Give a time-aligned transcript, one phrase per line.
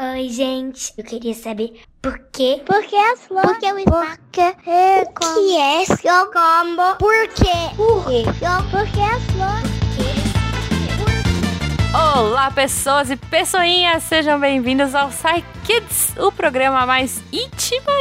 [0.00, 0.92] Oi, gente.
[0.96, 2.62] Eu queria saber por quê?
[2.64, 3.50] Por que as flores?
[3.50, 4.18] Por que o espaço?
[4.66, 6.96] É O que é seu combo?
[6.98, 7.76] Por quê?
[7.76, 8.24] Por quê?
[8.70, 9.72] Por que as flores?
[12.16, 17.92] Olá, pessoas e pessoinhas, sejam bem-vindos ao Psy Kids, o programa mais íntima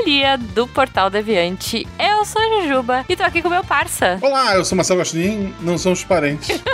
[0.55, 1.87] do Portal Deviante.
[1.99, 4.17] Eu sou a Jujuba e tô aqui com meu parça.
[4.21, 6.61] Olá, eu sou Marcelo Gostin, não somos parentes.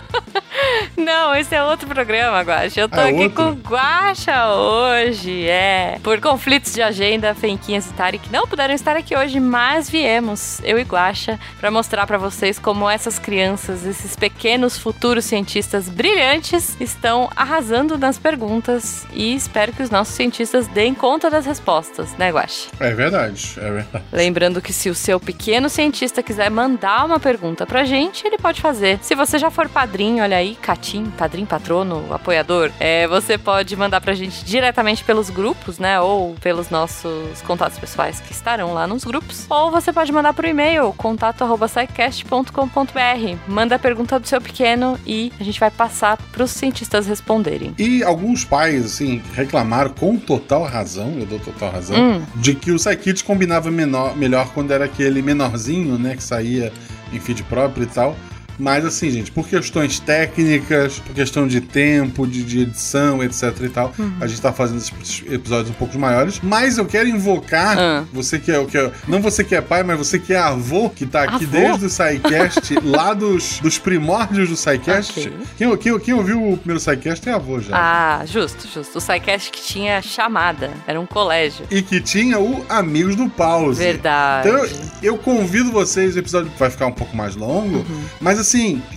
[0.97, 2.81] Não, esse é outro programa, Guaxa.
[2.81, 3.35] Eu tô Ah, é aqui outro?
[3.35, 5.99] com o Guaxa hoje, é.
[6.03, 10.79] Por conflitos de agenda, Fenquinhas e Tarek não puderam estar aqui hoje, mas viemos, eu
[10.79, 17.29] e Guaxa, pra mostrar pra vocês como essas crianças, esses pequenos futuros cientistas brilhantes, estão
[17.35, 22.69] arrasando nas perguntas e espero que os nossos cientistas deem conta das respostas, né, Guaxa?
[22.79, 24.05] É verdade, é verdade.
[24.11, 28.61] Lembrando que se o seu pequeno cientista quiser mandar uma pergunta pra gente, ele pode
[28.61, 28.99] fazer.
[29.01, 33.99] Se você já for padrinho, olha aí, Catim, padrinho, patrono, apoiador, é, você pode mandar
[34.01, 35.99] pra gente diretamente pelos grupos, né?
[35.99, 39.47] Ou pelos nossos contatos pessoais que estarão lá nos grupos.
[39.49, 43.37] Ou você pode mandar por e-mail, contato.sicast.com.br.
[43.47, 47.73] Manda a pergunta do seu pequeno e a gente vai passar pros cientistas responderem.
[47.79, 52.21] E alguns pais, assim, reclamaram com total razão, eu dou total razão, Hum.
[52.35, 56.71] de que o Psykit combinava menor, melhor quando era aquele menorzinho, né, que saía
[57.13, 58.15] em feed próprio e tal.
[58.59, 63.69] Mas assim, gente, por questões técnicas, por questão de tempo, de, de edição, etc e
[63.69, 64.13] tal, Uhum.
[64.19, 66.39] a gente tá fazendo esses episódios um pouco maiores.
[66.43, 68.03] Mas eu quero invocar Ah.
[68.13, 70.37] você que é o que é, não você que é pai, mas você que é
[70.39, 71.51] avô, que tá aqui Avô?
[71.57, 75.19] desde o SciCast, lá dos, dos primórdios do SciCast.
[75.19, 75.33] Ok.
[75.57, 77.75] Quem, quem, quem ouviu o primeiro SciCast é avô já.
[77.75, 78.97] Ah, justo, justo.
[78.97, 81.65] O SciCast que tinha chamada, era um colégio.
[81.71, 83.79] E que tinha o Amigos do Pause.
[83.83, 84.47] Verdade.
[84.49, 84.69] Então eu,
[85.03, 87.85] eu convido vocês, o episódio vai ficar um pouco mais longo,
[88.21, 88.46] mas assim,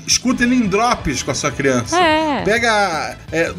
[0.07, 1.97] escuta ele em drops com a sua criança.
[1.97, 2.43] É.
[2.45, 3.17] Pega.
[3.33, 3.53] é,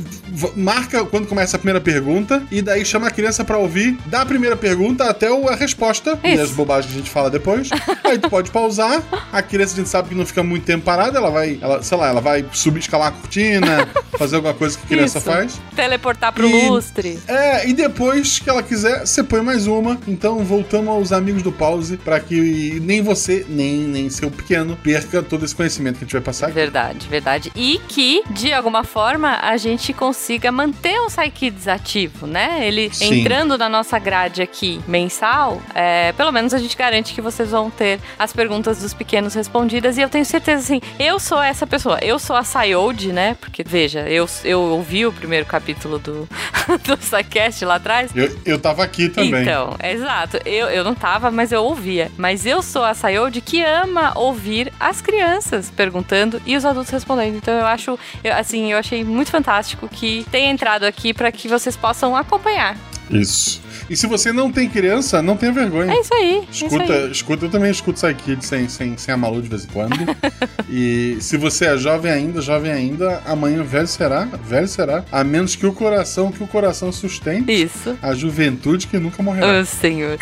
[0.55, 4.55] marca quando começa a primeira pergunta e daí chama a criança pra ouvir da primeira
[4.55, 6.43] pergunta até a resposta e Isso.
[6.43, 7.69] as bobagens que a gente fala depois.
[8.03, 9.01] aí tu pode pausar.
[9.31, 11.97] A criança a gente sabe que não fica muito tempo parada, ela vai, ela, sei
[11.97, 13.87] lá, ela vai subir, escalar a cortina,
[14.17, 15.29] fazer alguma coisa que a criança Isso.
[15.29, 15.59] faz.
[15.75, 17.19] Teleportar pro E- lustre.
[17.27, 19.99] É, e depois que ela quiser, você põe mais uma.
[20.07, 25.21] Então voltamos aos amigos do pause pra que nem você, nem, nem seu pequeno perca
[25.21, 26.55] todo esse conhecimento que a gente vai passar aqui.
[26.55, 27.51] Verdade, verdade.
[27.55, 32.65] E que, de alguma forma, a gente consiga manter o Psykids ativo, né?
[32.67, 33.21] Ele Sim.
[33.21, 37.69] entrando na nossa grade aqui mensal, é, pelo menos a gente garante que vocês vão
[37.69, 39.97] ter as perguntas dos pequenos respondidas.
[39.97, 41.99] E eu tenho certeza, assim, eu sou essa pessoa.
[42.01, 43.35] Eu sou a Sayode, né?
[43.39, 46.27] Porque, veja, eu, eu ouvi o primeiro capítulo do,
[46.85, 48.11] do Psycast lá atrás.
[48.15, 49.41] Eu, eu tava aqui também.
[49.41, 50.37] Então, exato.
[50.45, 52.11] Eu, eu não tava, mas eu ouvia.
[52.17, 57.35] Mas eu sou a Sayode que ama ouvir as crianças perguntando e os adultos respondendo.
[57.35, 61.47] Então eu acho, eu- assim, eu achei muito fantástico que tenha entrado aqui para que
[61.47, 62.77] vocês possam acompanhar.
[63.09, 63.61] Isso.
[63.89, 65.91] E se você não tem criança, não tenha vergonha.
[65.91, 66.35] É isso aí.
[66.37, 67.11] é isso Escuta, aí.
[67.11, 69.95] escuta, eu também escuto Psykids sem, sem, sem a Malu de vez em quando.
[70.69, 75.03] e se você é jovem ainda, jovem ainda, amanhã velho será, velho será.
[75.11, 77.97] A menos que o coração, que o coração sustente Isso.
[78.01, 79.59] a juventude que nunca morrerá.
[79.59, 80.17] Oh, senhor.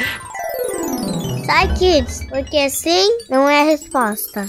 [1.45, 4.47] Sai, kids, porque sim não é a resposta.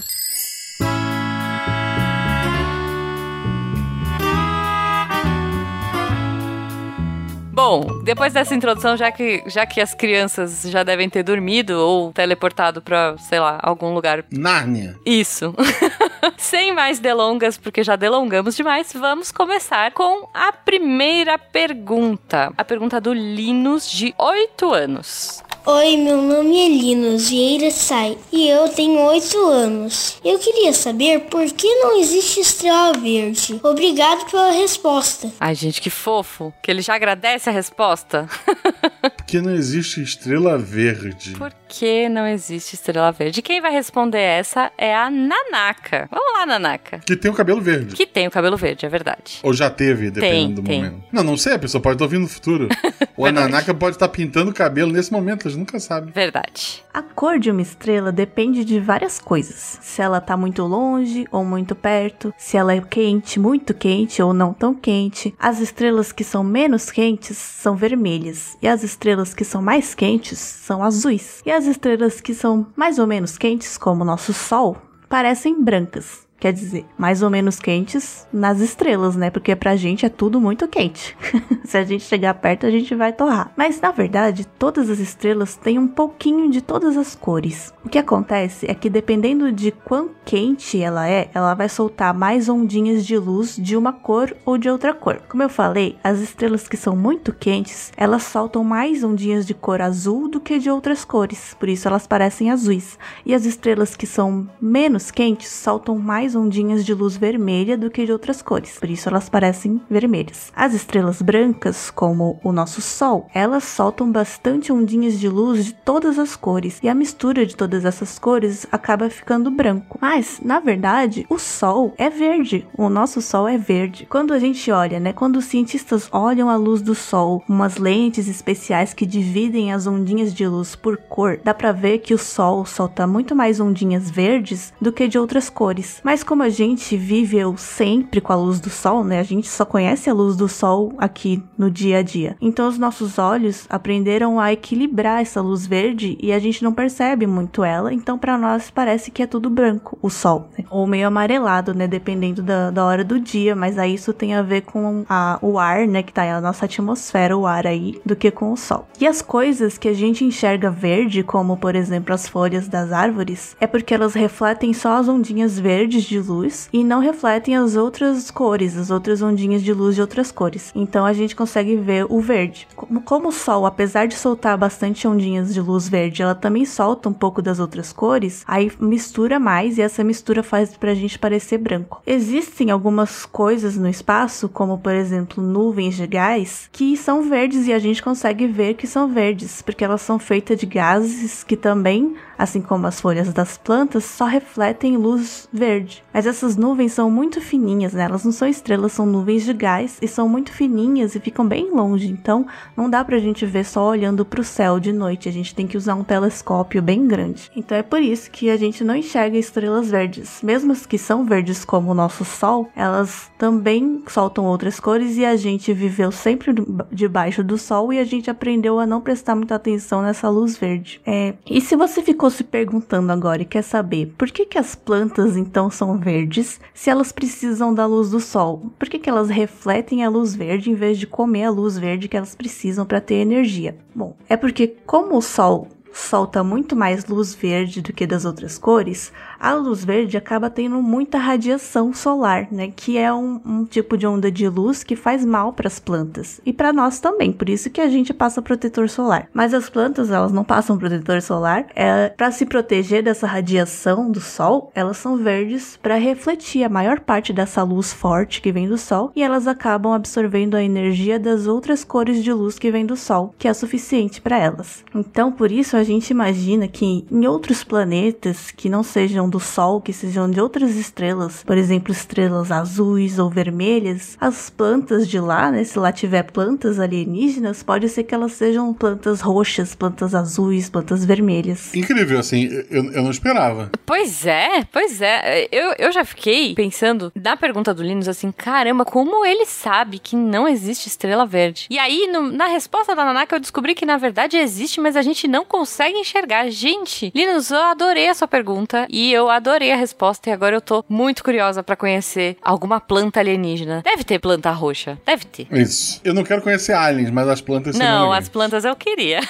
[7.62, 12.10] Bom, depois dessa introdução, já que, já que as crianças já devem ter dormido ou
[12.10, 14.97] teleportado pra, sei lá, algum lugar Nárnia.
[15.04, 15.54] Isso.
[16.38, 22.50] Sem mais delongas, porque já delongamos demais, vamos começar com a primeira pergunta.
[22.56, 25.44] A pergunta do Linus, de 8 anos.
[25.66, 30.19] Oi, meu nome é Linus Vieira Sai e eu tenho 8 anos.
[30.25, 33.60] Eu queria saber por que não existe estrela verde.
[33.62, 35.31] Obrigado pela resposta.
[35.38, 36.53] Ai, gente, que fofo.
[36.62, 38.26] Que ele já agradece a resposta.
[39.16, 41.32] Porque não existe estrela verde.
[41.32, 43.42] Por que não existe estrela verde?
[43.42, 46.09] Quem vai responder essa é a Nanaka.
[46.10, 46.98] Vamos lá, Nanaka.
[47.06, 47.94] Que tem o cabelo verde.
[47.94, 49.38] Que tem o cabelo verde, é verdade.
[49.42, 50.82] Ou já teve, dependendo do tem.
[50.82, 51.04] momento.
[51.12, 52.69] Não, não sei, a pessoa pode estar ouvindo no futuro.
[53.16, 53.31] Ou a.
[53.32, 56.10] Nanaka pode estar pintando o cabelo nesse momento, gente nunca sabe.
[56.12, 56.82] Verdade.
[56.92, 59.78] A cor de uma estrela depende de várias coisas.
[59.80, 64.32] Se ela tá muito longe ou muito perto, se ela é quente, muito quente ou
[64.32, 65.34] não tão quente.
[65.38, 70.38] As estrelas que são menos quentes são vermelhas, e as estrelas que são mais quentes
[70.38, 71.42] são azuis.
[71.44, 74.76] E as estrelas que são mais ou menos quentes, como o nosso Sol,
[75.08, 76.29] parecem brancas.
[76.41, 79.28] Quer dizer, mais ou menos quentes nas estrelas, né?
[79.28, 81.15] Porque pra gente é tudo muito quente.
[81.65, 83.53] Se a gente chegar perto, a gente vai torrar.
[83.54, 87.75] Mas na verdade, todas as estrelas têm um pouquinho de todas as cores.
[87.84, 92.48] O que acontece é que dependendo de quão quente ela é, ela vai soltar mais
[92.48, 95.21] ondinhas de luz de uma cor ou de outra cor.
[95.28, 99.83] Como eu falei, as estrelas que são muito quentes, elas soltam mais ondinhas de cor
[99.83, 102.98] azul do que de outras cores, por isso elas parecem azuis.
[103.27, 108.04] E as estrelas que são menos quentes soltam mais ondinhas de luz vermelha do que
[108.04, 110.53] de outras cores, por isso elas parecem vermelhas.
[110.54, 116.18] As estrelas brancas, como o nosso Sol, elas soltam bastante ondinhas de luz de todas
[116.18, 119.98] as cores, e a mistura de todas essas cores acaba ficando branco.
[120.00, 122.66] Mas, na verdade, o Sol é verde.
[122.77, 124.06] O nosso Sol é verde.
[124.09, 125.12] Quando a gente olha, né?
[125.12, 130.32] Quando os cientistas olham a luz do Sol, umas lentes especiais que dividem as ondinhas
[130.34, 134.72] de luz por cor, dá para ver que o Sol solta muito mais ondinhas verdes
[134.80, 136.00] do que de outras cores.
[136.04, 139.20] Mas como a gente viveu sempre com a luz do Sol, né?
[139.20, 142.36] A gente só conhece a luz do Sol aqui no dia a dia.
[142.40, 147.26] Então os nossos olhos aprenderam a equilibrar essa luz verde e a gente não percebe
[147.26, 147.92] muito ela.
[147.92, 150.64] Então para nós parece que é tudo branco, o Sol, né?
[150.70, 151.86] ou meio amarelado, né?
[151.86, 153.54] Dependendo da, da hora do dia.
[153.54, 156.02] Mas aí isso tem a ver com a, o ar, né?
[156.02, 158.86] Que tá na nossa atmosfera, o ar aí, do que com o Sol.
[159.00, 163.56] E as coisas que a gente enxerga verde, como por exemplo as folhas das árvores,
[163.60, 168.30] é porque elas refletem só as ondinhas verdes de luz e não refletem as outras
[168.30, 170.72] cores, as outras ondinhas de luz de outras cores.
[170.74, 172.68] Então a gente consegue ver o verde.
[172.77, 177.09] Como, como o Sol, apesar de soltar bastante ondinhas de luz verde, ela também solta
[177.09, 181.59] um pouco das outras cores, aí mistura mais e essa mistura faz pra gente parecer
[181.59, 182.03] branco.
[182.07, 187.72] Existem algumas coisas no espaço, como por exemplo nuvens de gás, que são verdes e
[187.72, 192.16] a gente consegue ver que são verdes, porque elas são feitas de gases que também,
[192.36, 195.99] assim como as folhas das plantas, só refletem luz verde.
[196.12, 198.04] Mas essas nuvens são muito fininhas, né?
[198.04, 201.70] Elas não são estrelas, são nuvens de gás e são muito fininhas e ficam bem
[201.70, 202.08] longe.
[202.08, 205.28] Então, não dá pra gente ver só olhando pro céu de noite.
[205.28, 207.50] A gente tem que usar um telescópio bem grande.
[207.54, 210.41] Então é por isso que a gente não enxerga estrelas verdes.
[210.42, 215.24] Mesmo as que são verdes como o nosso Sol, elas também soltam outras cores e
[215.24, 216.54] a gente viveu sempre
[216.91, 221.00] debaixo do Sol e a gente aprendeu a não prestar muita atenção nessa luz verde.
[221.06, 224.74] É, e se você ficou se perguntando agora e quer saber por que, que as
[224.74, 228.71] plantas então são verdes se elas precisam da luz do Sol?
[228.78, 232.06] Por que, que elas refletem a luz verde em vez de comer a luz verde
[232.06, 233.78] que elas precisam para ter energia?
[233.94, 238.59] Bom, é porque como o Sol solta muito mais luz verde do que das outras
[238.59, 239.10] cores,
[239.41, 242.71] a luz verde acaba tendo muita radiação solar, né?
[242.77, 246.41] Que é um, um tipo de onda de luz que faz mal para as plantas
[246.45, 247.33] e para nós também.
[247.33, 249.28] Por isso que a gente passa protetor solar.
[249.33, 251.66] Mas as plantas elas não passam protetor solar.
[251.75, 257.00] É para se proteger dessa radiação do sol, elas são verdes para refletir a maior
[257.00, 261.47] parte dessa luz forte que vem do sol e elas acabam absorvendo a energia das
[261.47, 264.85] outras cores de luz que vem do sol, que é suficiente para elas.
[264.95, 269.80] Então, por isso a gente imagina que em outros planetas que não sejam do Sol,
[269.80, 275.50] que sejam de outras estrelas, por exemplo, estrelas azuis ou vermelhas, as plantas de lá,
[275.50, 280.68] né, se lá tiver plantas alienígenas, pode ser que elas sejam plantas roxas, plantas azuis,
[280.68, 281.75] plantas vermelhas.
[281.75, 283.71] Incrível, assim, eu, eu não esperava.
[283.87, 285.49] Pois é, pois é.
[285.50, 290.16] Eu, eu já fiquei pensando na pergunta do Linus assim, caramba, como ele sabe que
[290.16, 291.66] não existe estrela verde?
[291.71, 295.02] E aí, no, na resposta da Nanaka, eu descobri que na verdade existe, mas a
[295.02, 296.49] gente não consegue enxergar.
[296.50, 300.61] Gente, Linus, eu adorei a sua pergunta e eu adorei a resposta e agora eu
[300.61, 303.82] tô muito curiosa para conhecer alguma planta alienígena.
[303.82, 305.46] Deve ter planta roxa, deve ter.
[305.50, 306.00] Isso.
[306.04, 309.20] Eu não quero conhecer aliens, mas as plantas Não, as plantas eu queria.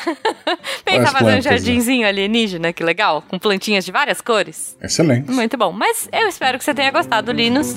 [0.85, 1.43] Pensar As fazer um é.
[1.43, 4.77] jardinzinho alienígena, que legal, com plantinhas de várias cores.
[4.83, 5.31] Excelente.
[5.31, 5.73] Muito bom.
[5.73, 7.75] Mas eu espero que você tenha gostado, Linus.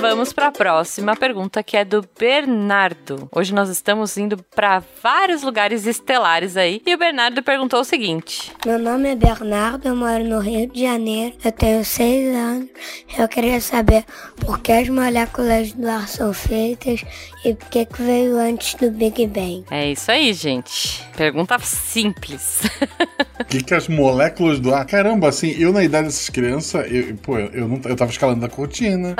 [0.00, 3.28] Vamos para a próxima pergunta, que é do Bernardo.
[3.32, 6.82] Hoje nós estamos indo para vários lugares estelares aí.
[6.84, 10.82] E o Bernardo perguntou o seguinte: Meu nome é Bernardo, eu moro no Rio de
[10.82, 12.68] Janeiro, eu tenho seis anos.
[13.16, 14.04] Eu queria saber
[14.40, 17.04] por que as moléculas do ar são feitas
[17.44, 19.64] e por que, que veio antes do Big Bang.
[19.70, 21.02] É isso aí, gente.
[21.16, 22.62] Pergunta simples.
[23.40, 24.84] O que, que as moléculas do ar.
[24.86, 28.44] Caramba, assim, eu na idade dessas crianças, eu, pô, eu, eu, não, eu tava escalando
[28.44, 29.14] a cortina.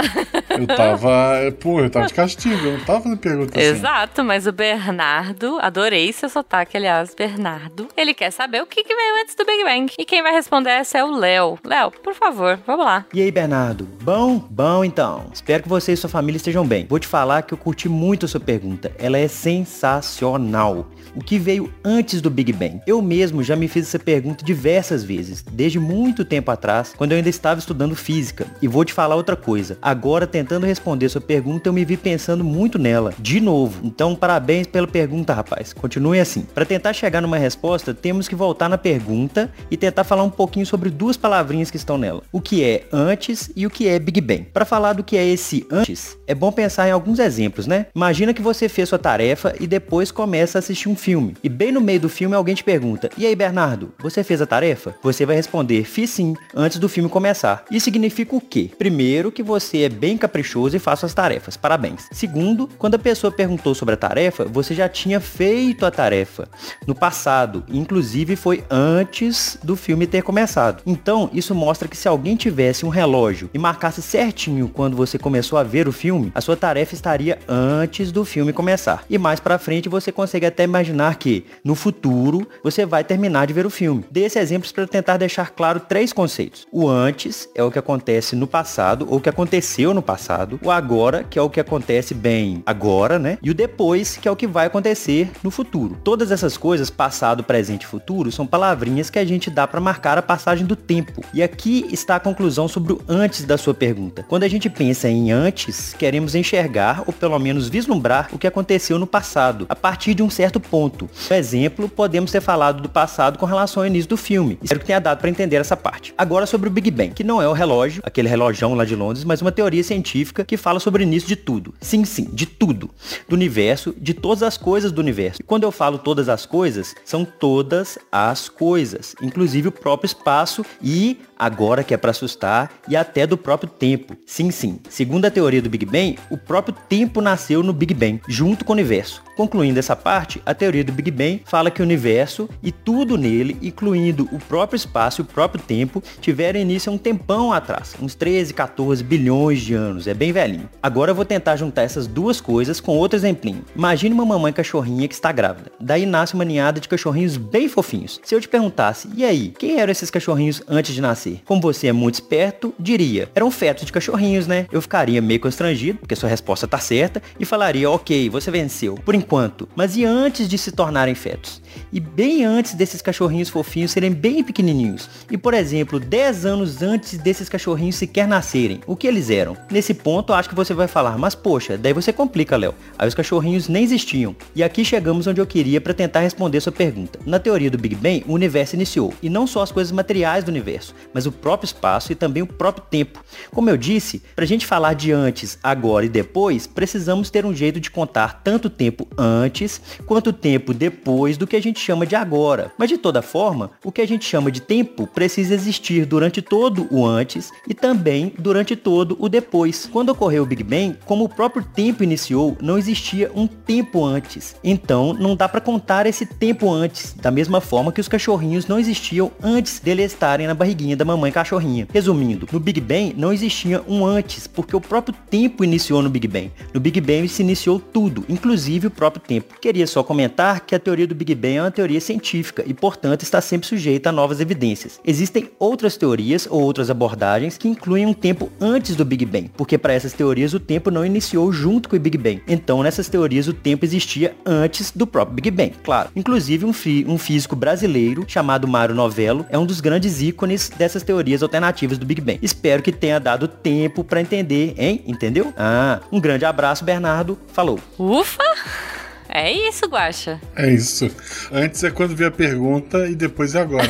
[0.51, 1.53] Eu tava.
[1.61, 3.69] Pô, eu tava de castigo, eu não tava fazendo pergunta assim.
[3.69, 7.89] Exato, mas o Bernardo, adorei seu sotaque, aliás, Bernardo.
[7.97, 9.93] Ele quer saber o que, que veio antes do Big Bang.
[9.99, 11.59] E quem vai responder essa é o Léo.
[11.65, 13.05] Léo, por favor, vamos lá.
[13.13, 13.89] E aí, Bernardo?
[14.03, 14.39] Bom?
[14.51, 15.27] Bom então.
[15.33, 16.87] Espero que você e sua família estejam bem.
[16.89, 18.93] Vou te falar que eu curti muito a sua pergunta.
[18.99, 20.89] Ela é sensacional.
[21.15, 22.81] O que veio antes do Big Bang?
[22.87, 27.17] Eu mesmo já me fiz essa pergunta diversas vezes, desde muito tempo atrás, quando eu
[27.17, 28.47] ainda estava estudando física.
[28.63, 29.79] E vou te falar outra coisa.
[29.81, 33.81] Agora, tentando responder sua pergunta, eu me vi pensando muito nela, de novo.
[33.85, 35.73] Então, parabéns pela pergunta, rapaz.
[35.73, 36.47] Continue assim.
[36.55, 40.65] Para tentar chegar numa resposta, temos que voltar na pergunta e tentar falar um pouquinho
[40.65, 42.23] sobre duas palavrinhas que estão nela.
[42.33, 44.47] O que é antes e o que é Big Bang.
[44.53, 47.87] Para falar do que é esse antes, é bom pensar em alguns exemplos, né?
[47.95, 51.37] Imagina que você fez sua tarefa e depois começa a assistir um filme.
[51.43, 54.47] E bem no meio do filme alguém te pergunta: "E aí, Bernardo, você fez a
[54.47, 57.65] tarefa?" Você vai responder: "Fiz sim", antes do filme começar.
[57.71, 58.71] Isso significa o quê?
[58.79, 61.57] Primeiro, que você é bem caprichoso e faz suas tarefas.
[61.57, 62.07] Parabéns.
[62.13, 66.49] Segundo, quando a pessoa perguntou sobre a tarefa, você já tinha feito a tarefa
[66.87, 70.83] no passado, inclusive foi antes do filme ter começado.
[70.87, 75.59] Então, isso mostra que se alguém tivesse um relógio e marcasse certinho quando você começou
[75.59, 79.05] a ver o filme, a sua tarefa estaria antes do filme começar.
[79.11, 83.53] E mais para frente você consegue até imaginar que no futuro você vai terminar de
[83.53, 84.05] ver o filme.
[84.11, 86.67] Dê esse exemplos para tentar deixar claro três conceitos.
[86.71, 90.36] O antes é o que acontece no passado ou que aconteceu no passado.
[90.63, 93.39] O agora, que é o que acontece bem agora, né?
[93.43, 95.97] E o depois, que é o que vai acontecer no futuro.
[96.05, 100.19] Todas essas coisas, passado, presente e futuro, são palavrinhas que a gente dá para marcar
[100.19, 101.23] a passagem do tempo.
[101.33, 104.25] E aqui está a conclusão sobre o antes da sua pergunta.
[104.29, 108.99] Quando a gente pensa em antes, queremos enxergar ou pelo menos vislumbrar o que aconteceu
[108.99, 111.09] no passado, a partir de um certo ponto.
[111.29, 114.59] Por exemplo, podemos ter falado do passado com relação ao início do filme.
[114.63, 116.13] Espero que tenha dado para entender essa parte.
[116.19, 119.25] Agora sobre o Big Bang, que não é o relógio, aquele relógio lá de Londres,
[119.25, 119.83] mas uma teoria
[120.27, 121.75] científica que fala sobre o início de tudo.
[121.81, 122.91] Sim, sim, de tudo.
[123.29, 125.41] Do universo, de todas as coisas do universo.
[125.41, 130.65] E quando eu falo todas as coisas, são todas as coisas, inclusive o próprio espaço
[130.83, 134.17] e agora que é para assustar e até do próprio tempo.
[134.27, 134.79] Sim, sim.
[134.89, 138.73] Segundo a teoria do Big Bang, o próprio tempo nasceu no Big Bang, junto com
[138.73, 139.23] o universo.
[139.37, 143.57] Concluindo essa parte, a teoria do Big Bang fala que o universo e tudo nele,
[143.61, 148.15] incluindo o próprio espaço e o próprio tempo, tiveram início há um tempão atrás, uns
[148.15, 150.71] 13, 14 bilhões de anos, é bem velhinho.
[150.83, 153.63] Agora eu vou tentar juntar essas duas coisas com outro exemplinho.
[153.77, 155.71] Imagine uma mamãe cachorrinha que está grávida.
[155.79, 158.19] Daí nasce uma ninhada de cachorrinhos bem fofinhos.
[158.25, 161.26] Se eu te perguntasse, e aí, quem eram esses cachorrinhos antes de nascer?
[161.45, 164.67] Como você é muito esperto, diria, eram fetos de cachorrinhos, né?
[164.71, 168.95] Eu ficaria meio constrangido, porque sua resposta tá certa, e falaria, ok, você venceu.
[169.05, 169.69] Por enquanto.
[169.75, 171.61] Mas e antes de se tornarem fetos?
[171.97, 175.09] E bem antes desses cachorrinhos fofinhos serem bem pequenininhos.
[175.31, 179.57] E por exemplo, 10 anos antes desses cachorrinhos sequer nascerem, o que eles eram?
[179.71, 182.75] Nesse ponto, acho que você vai falar, mas poxa, daí você complica, Léo.
[182.99, 184.37] Aí os cachorrinhos nem existiam.
[184.55, 187.19] E aqui chegamos onde eu queria para tentar responder sua pergunta.
[187.25, 189.15] Na teoria do Big Bang, o universo iniciou.
[189.23, 192.47] E não só as coisas materiais do universo, mas o próprio espaço e também o
[192.47, 193.25] próprio tempo.
[193.51, 197.55] Como eu disse, para a gente falar de antes, agora e depois, precisamos ter um
[197.55, 202.17] jeito de contar tanto tempo antes quanto tempo depois do que a gente chama de
[202.17, 202.73] agora.
[202.77, 206.89] Mas de toda forma, o que a gente chama de tempo precisa existir durante todo
[206.91, 209.89] o antes e também durante todo o depois.
[209.93, 214.57] Quando ocorreu o Big Bang, como o próprio tempo iniciou, não existia um tempo antes.
[214.65, 218.79] Então, não dá para contar esse tempo antes, da mesma forma que os cachorrinhos não
[218.79, 221.87] existiam antes deles estarem na barriguinha da mamãe cachorrinha.
[221.93, 226.27] Resumindo, no Big Bang não existia um antes, porque o próprio tempo iniciou no Big
[226.27, 226.51] Bang.
[226.75, 229.55] No Big Bang se iniciou tudo, inclusive o próprio tempo.
[229.61, 233.23] Queria só comentar que a teoria do Big Bang é uma teoria científica e, portanto,
[233.23, 235.01] está sempre sujeita a novas evidências.
[235.05, 239.77] Existem outras teorias ou outras abordagens que incluem um tempo antes do Big Bang, porque
[239.77, 242.43] para essas teorias o tempo não iniciou junto com o Big Bang.
[242.47, 246.11] Então, nessas teorias o tempo existia antes do próprio Big Bang, claro.
[246.15, 246.73] Inclusive um,
[247.07, 252.07] um físico brasileiro chamado Mário Novello é um dos grandes ícones dessas teorias alternativas do
[252.07, 252.39] Big Bang.
[252.41, 255.03] Espero que tenha dado tempo para entender, hein?
[255.07, 255.53] Entendeu?
[255.57, 257.39] Ah, um grande abraço, Bernardo.
[257.49, 257.79] Falou.
[257.99, 258.96] Ufa!
[259.29, 260.41] É isso, Guaxa.
[260.55, 261.11] É isso.
[261.53, 263.89] Antes é quando vem a pergunta e depois é agora.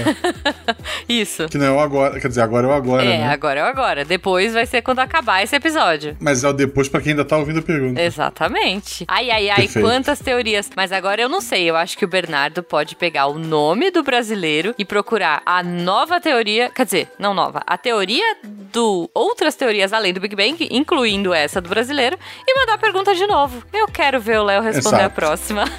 [1.09, 1.49] isso.
[1.49, 2.19] Que não é o agora.
[2.21, 3.05] Quer dizer, agora é o agora.
[3.05, 3.29] É, né?
[3.29, 4.05] agora é o agora.
[4.05, 6.17] Depois vai ser quando acabar esse episódio.
[6.21, 8.01] Mas é o depois pra quem ainda tá ouvindo a pergunta.
[8.01, 9.05] Exatamente.
[9.09, 9.87] Ai, ai, ai, Perfeito.
[9.87, 10.71] quantas teorias.
[10.75, 11.69] Mas agora eu não sei.
[11.69, 16.21] Eu acho que o Bernardo pode pegar o nome do brasileiro e procurar a nova
[16.21, 16.71] teoria.
[16.71, 17.63] Quer dizer, não nova.
[17.67, 22.75] A teoria do outras teorias além do Big Bang, incluindo essa do brasileiro, e mandar
[22.75, 23.63] a pergunta de novo.
[23.73, 25.65] Eu quero ver o Léo responder a Exato próxima.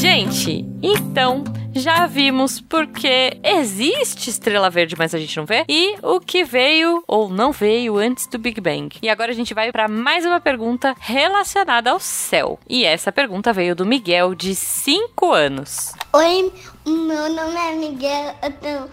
[0.00, 1.44] Gente, então
[1.74, 7.02] já vimos porque existe estrela verde, mas a gente não vê, e o que veio
[7.06, 8.96] ou não veio antes do Big Bang.
[9.02, 12.58] E agora a gente vai para mais uma pergunta relacionada ao céu.
[12.68, 15.92] E essa pergunta veio do Miguel, de 5 anos.
[16.12, 16.52] Oi,
[16.86, 18.88] meu nome é Miguel, eu, tenho,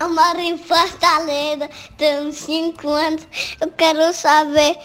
[0.00, 3.26] eu, moro em Fortaleza, tenho 5 anos.
[3.60, 4.76] Eu quero saber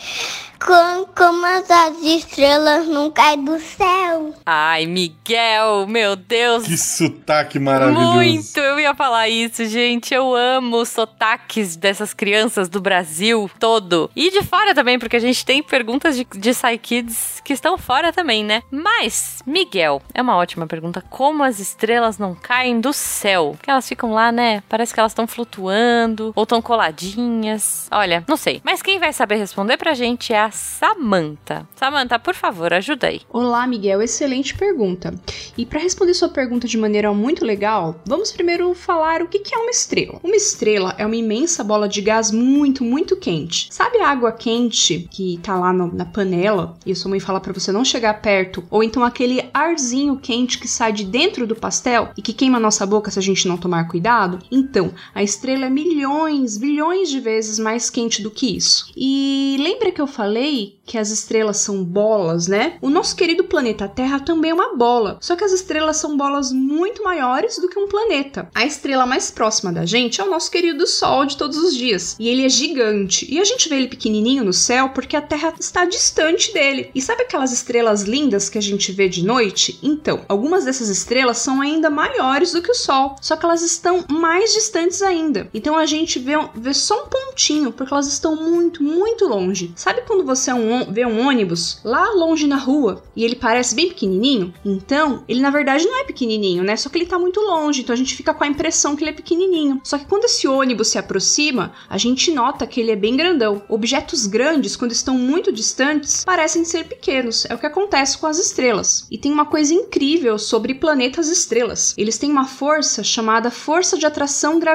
[0.65, 4.33] como, como as estrelas não caem do céu.
[4.45, 6.63] Ai, Miguel, meu Deus.
[6.63, 8.13] Que sotaque maravilhoso.
[8.13, 10.13] Muito, eu ia falar isso, gente.
[10.13, 14.09] Eu amo os sotaques dessas crianças do Brasil todo.
[14.15, 18.13] E de fora também, porque a gente tem perguntas de, de Kids que estão fora
[18.13, 18.63] também, né?
[18.71, 21.03] Mas, Miguel, é uma ótima pergunta.
[21.09, 23.57] Como as estrelas não caem do céu?
[23.61, 24.63] Que elas ficam lá, né?
[24.69, 27.87] Parece que elas estão flutuando ou estão coladinhas.
[27.91, 28.61] Olha, não sei.
[28.63, 31.67] Mas quem vai saber responder pra gente é a Samantha.
[31.75, 33.21] Samantha, por favor, ajuda aí.
[33.29, 34.01] Olá, Miguel.
[34.01, 35.13] Excelente pergunta.
[35.57, 39.57] E para responder sua pergunta de maneira muito legal, vamos primeiro falar o que é
[39.57, 40.19] uma estrela.
[40.23, 43.67] Uma estrela é uma imensa bola de gás muito, muito quente.
[43.71, 47.41] Sabe a água quente que tá lá no, na panela e a sua mãe fala
[47.41, 48.63] para você não chegar perto?
[48.69, 52.61] Ou então aquele arzinho quente que sai de dentro do pastel e que queima a
[52.61, 54.39] nossa boca se a gente não tomar cuidado?
[54.49, 58.91] Então, a estrela é milhões, bilhões de vezes mais quente do que isso.
[58.95, 62.77] E lembra que eu falei que as estrelas são bolas, né?
[62.81, 66.51] O nosso querido planeta Terra também é uma bola, só que as estrelas são bolas
[66.51, 68.49] muito maiores do que um planeta.
[68.53, 72.15] A estrela mais próxima da gente é o nosso querido Sol de todos os dias,
[72.19, 73.25] e ele é gigante.
[73.31, 76.91] E a gente vê ele pequenininho no céu porque a Terra está distante dele.
[76.93, 79.79] E sabe aquelas estrelas lindas que a gente vê de noite?
[79.81, 84.05] Então, algumas dessas estrelas são ainda maiores do que o Sol, só que elas estão
[84.09, 85.49] mais distantes ainda.
[85.53, 89.73] Então a gente vê, vê só um pontinho porque elas estão muito, muito longe.
[89.75, 93.75] Sabe quando você é um, vê um ônibus lá longe na rua e ele parece
[93.75, 96.75] bem pequenininho, então ele na verdade não é pequenininho, né?
[96.75, 99.11] Só que ele tá muito longe, então a gente fica com a impressão que ele
[99.11, 99.81] é pequenininho.
[99.83, 103.61] Só que quando esse ônibus se aproxima, a gente nota que ele é bem grandão.
[103.69, 107.45] Objetos grandes, quando estão muito distantes, parecem ser pequenos.
[107.49, 109.07] É o que acontece com as estrelas.
[109.09, 111.93] E tem uma coisa incrível sobre planetas estrelas.
[111.97, 114.72] Eles têm uma força chamada força de atração gravitacional,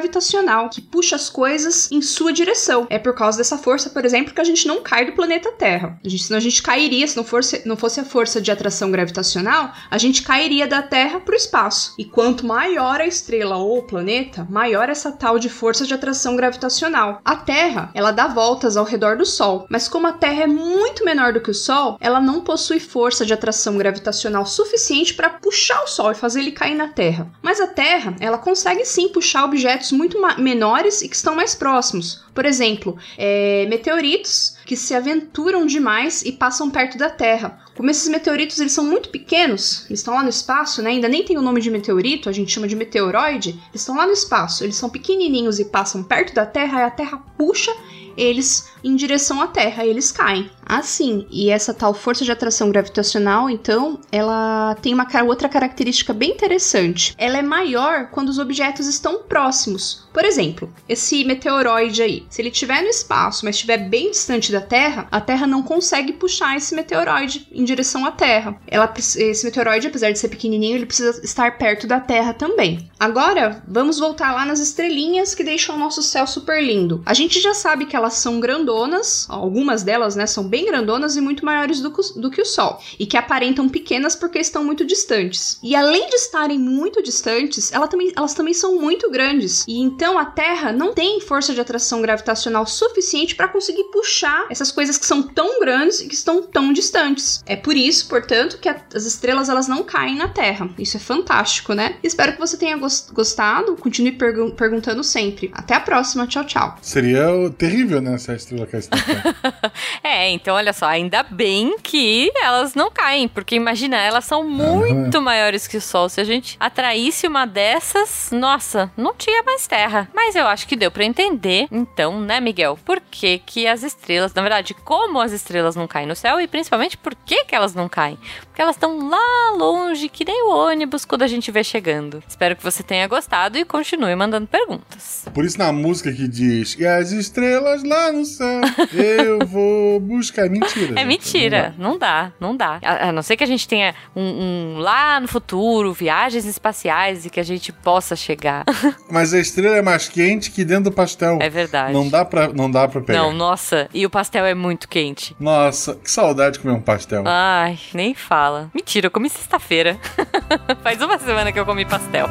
[0.70, 2.86] que puxa as coisas em sua direção.
[2.90, 5.98] É por causa dessa força, por exemplo, que a gente não cai do planeta Terra.
[6.04, 8.90] A gente, senão a gente cairia, se não fosse, não fosse a força de atração
[8.90, 11.94] gravitacional, a gente cairia da Terra para o espaço.
[11.98, 16.36] E quanto maior a estrela ou o planeta, maior essa tal de força de atração
[16.36, 17.20] gravitacional.
[17.24, 21.04] A Terra, ela dá voltas ao redor do Sol, mas como a Terra é muito
[21.04, 25.82] menor do que o Sol, ela não possui força de atração gravitacional suficiente para puxar
[25.82, 27.30] o Sol e fazer ele cair na Terra.
[27.42, 32.22] Mas a Terra, ela consegue sim puxar objetos muito menores e que estão mais próximos.
[32.34, 37.58] Por exemplo, é, meteoritos que se aventuram demais e passam perto da Terra.
[37.74, 40.90] Como esses meteoritos eles são muito pequenos, eles estão lá no espaço, né?
[40.90, 43.50] Ainda nem tem o nome de meteorito, a gente chama de meteoroide.
[43.70, 46.90] Eles estão lá no espaço, eles são pequenininhos e passam perto da Terra, e a
[46.90, 47.74] Terra puxa
[48.16, 50.50] eles em direção à Terra, e eles caem.
[50.68, 56.30] Assim, e essa tal força de atração gravitacional, então, ela tem uma outra característica bem
[56.30, 57.14] interessante.
[57.16, 60.06] Ela é maior quando os objetos estão próximos.
[60.12, 64.60] Por exemplo, esse meteoroide aí, se ele estiver no espaço, mas estiver bem distante da
[64.60, 68.56] Terra, a Terra não consegue puxar esse meteoroide em direção à Terra.
[68.66, 72.90] Ela, esse meteoroide, apesar de ser pequenininho, ele precisa estar perto da Terra também.
[72.98, 77.00] Agora, vamos voltar lá nas estrelinhas que deixam o nosso céu super lindo.
[77.06, 81.16] A gente já sabe que elas são grandonas, algumas delas, né, são bem bem grandonas
[81.16, 84.84] e muito maiores do, do que o Sol, e que aparentam pequenas porque estão muito
[84.84, 85.56] distantes.
[85.62, 89.64] E além de estarem muito distantes, ela também, elas também são muito grandes.
[89.68, 94.72] E então a Terra não tem força de atração gravitacional suficiente para conseguir puxar essas
[94.72, 97.40] coisas que são tão grandes e que estão tão distantes.
[97.46, 100.68] É por isso, portanto, que a, as estrelas elas não caem na Terra.
[100.76, 101.96] Isso é fantástico, né?
[102.02, 102.76] Espero que você tenha
[103.12, 103.76] gostado.
[103.76, 105.50] Continue pergu perguntando sempre.
[105.54, 106.26] Até a próxima.
[106.26, 106.76] Tchau, tchau.
[106.82, 108.18] Seria terrível, né?
[108.18, 109.68] Se a estrela caísse na Terra.
[110.02, 114.42] é, então então, olha só, ainda bem que elas não caem, porque imagina, elas são
[114.42, 115.24] muito uhum.
[115.24, 116.08] maiores que o Sol.
[116.08, 120.08] Se a gente atraísse uma dessas, nossa, não tinha mais Terra.
[120.14, 122.78] Mas eu acho que deu para entender, então, né, Miguel?
[122.82, 126.48] Por que, que as estrelas, na verdade, como as estrelas não caem no céu e
[126.48, 128.18] principalmente por que, que elas não caem?
[128.46, 132.22] Porque elas estão lá longe, que nem o ônibus quando a gente vê chegando.
[132.26, 135.26] Espero que você tenha gostado e continue mandando perguntas.
[135.34, 138.62] Por isso, na música que diz: E as estrelas lá no céu,
[138.94, 141.00] eu vou buscar é mentira.
[141.00, 141.74] É mentira.
[141.78, 142.78] Não dá, não dá.
[142.82, 147.26] A, a, não ser que a gente tenha um, um, lá no futuro, viagens espaciais
[147.26, 148.64] e que a gente possa chegar.
[149.10, 151.38] Mas a estrela é mais quente que dentro do pastel.
[151.40, 151.92] É verdade.
[151.92, 153.18] Não dá pra, não dá pra pegar.
[153.18, 153.88] Não, nossa.
[153.92, 155.36] E o, pastel é muito quente.
[155.38, 157.24] Nossa, que saudade de comer um pastel.
[157.26, 158.70] Ai, nem fala.
[158.74, 159.98] Mentira, eu comi sexta-feira.
[160.82, 162.28] Faz uma semana que eu comi pastel.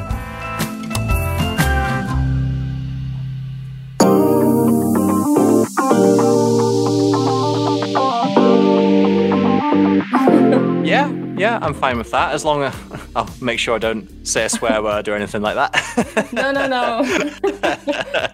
[10.12, 12.76] Yeah, yeah, I'm fine with that as long as
[13.16, 16.34] I'll make sure I don't say a swear word or anything like that.
[16.34, 17.04] no, no, no.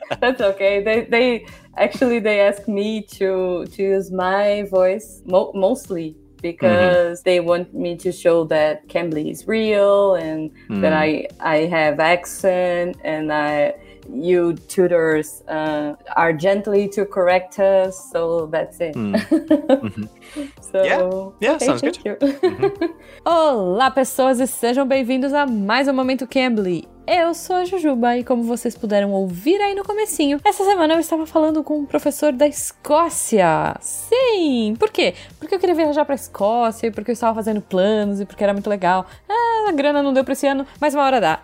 [0.20, 0.84] That's okay.
[0.84, 7.30] They they actually they asked me to to use my voice mo- mostly because mm-hmm.
[7.30, 11.04] they want me to show that Cambly is real and that mm.
[11.06, 13.74] I I have accent and I
[14.12, 18.94] you tutors uh, are gently to correct us so that's it
[20.62, 21.00] so Yeah.
[21.40, 21.98] Yeah, okay, sounds good.
[22.04, 22.18] you.
[23.26, 26.93] Olá, pessoas, e sejam bem-vindos a mais um Momento Cambly.
[27.06, 31.02] Eu sou a Jujuba e como vocês puderam ouvir aí no comecinho, essa semana eu
[31.02, 33.76] estava falando com um professor da Escócia.
[33.82, 34.74] Sim!
[34.80, 35.14] Por quê?
[35.38, 38.54] Porque eu queria viajar pra Escócia e porque eu estava fazendo planos e porque era
[38.54, 39.06] muito legal.
[39.28, 41.42] Ah, a grana não deu pra esse ano, mas uma hora dá.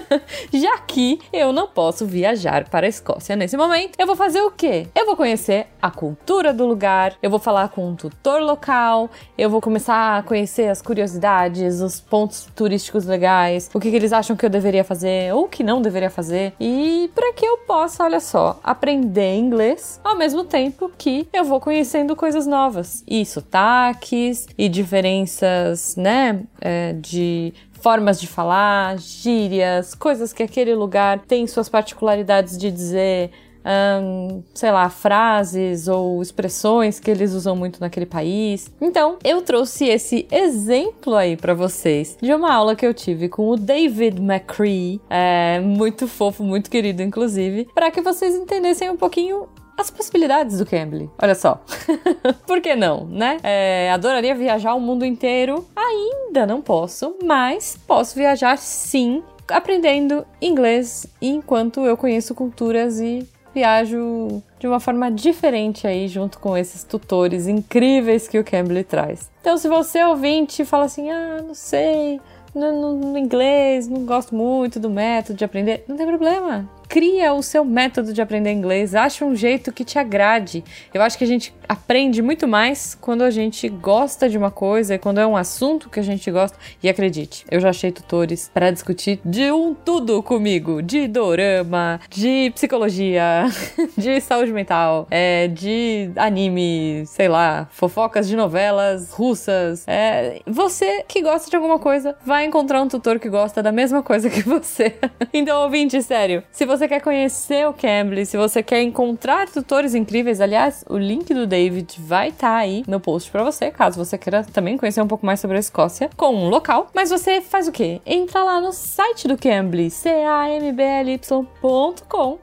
[0.50, 4.50] Já que eu não posso viajar para a Escócia nesse momento, eu vou fazer o
[4.50, 4.86] quê?
[4.94, 9.50] Eu vou conhecer a cultura do lugar, eu vou falar com um tutor local, eu
[9.50, 14.34] vou começar a conhecer as curiosidades, os pontos turísticos legais, o que, que eles acham
[14.34, 15.01] que eu deveria fazer
[15.32, 20.16] ou que não deveria fazer, e para que eu possa, olha só, aprender inglês ao
[20.16, 23.02] mesmo tempo que eu vou conhecendo coisas novas.
[23.06, 31.18] E sotaques e diferenças, né, é, de formas de falar, gírias, coisas que aquele lugar
[31.26, 33.32] tem suas particularidades de dizer,
[33.64, 38.70] ahn, sei lá, frases ou expressões que eles usam muito naquele país.
[38.80, 43.48] Então, eu trouxe esse exemplo aí pra vocês de uma aula que eu tive com
[43.48, 49.48] o David McCree, é, muito fofo, muito querido, inclusive, para que vocês entendessem um pouquinho
[49.76, 51.10] as possibilidades do Cambly.
[51.20, 51.62] Olha só.
[52.46, 53.38] Por que não, né?
[53.42, 55.66] É, adoraria viajar o mundo inteiro.
[55.74, 64.42] Ainda não posso, mas posso viajar sim, aprendendo inglês enquanto eu conheço culturas e viajo
[64.58, 69.30] de uma forma diferente aí junto com esses tutores incríveis que o Cambly traz.
[69.40, 72.20] Então, se você ouvinte fala assim, ah, não sei,
[72.54, 76.68] no, no- no inglês, não gosto muito do método de aprender, não tem problema.
[76.92, 80.62] Cria o seu método de aprender inglês, acha um jeito que te agrade.
[80.92, 84.98] Eu acho que a gente aprende muito mais quando a gente gosta de uma coisa,
[84.98, 86.58] quando é um assunto que a gente gosta.
[86.82, 92.52] E acredite, eu já achei tutores para discutir de um tudo comigo, de dorama, de
[92.54, 93.46] psicologia,
[93.96, 99.84] de saúde mental, é, de anime, sei lá, fofocas de novelas russas.
[99.88, 104.02] É, você que gosta de alguma coisa vai encontrar um tutor que gosta da mesma
[104.02, 104.94] coisa que você.
[105.32, 110.40] então, ouvinte, sério, se você quer conhecer o Cambly, se você quer encontrar tutores incríveis,
[110.40, 114.44] aliás, o link do David vai estar aí no post pra você, caso você queira
[114.44, 116.90] também conhecer um pouco mais sobre a Escócia com um local.
[116.94, 118.00] Mas você faz o quê?
[118.06, 121.42] Entra lá no site do Cambly, c-a-m-b-l-y.com